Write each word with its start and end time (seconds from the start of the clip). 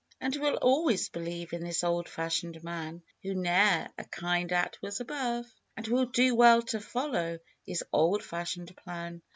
And 0.19 0.35
we'll 0.35 0.55
always 0.55 1.09
believe 1.09 1.53
in 1.53 1.63
this 1.63 1.83
old 1.83 2.09
fashioned 2.09 2.63
man, 2.63 3.03
Who 3.21 3.35
ne'er 3.35 3.89
a 3.99 4.03
kind 4.05 4.51
act 4.51 4.81
was 4.81 4.99
above. 4.99 5.45
And 5.77 5.87
we'd 5.87 6.11
do 6.11 6.33
well 6.33 6.63
to 6.63 6.79
follow 6.79 7.37
his 7.67 7.83
old 7.93 8.23
fashioned 8.23 8.75
plan 8.77 9.21